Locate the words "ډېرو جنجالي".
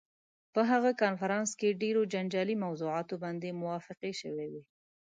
1.81-2.55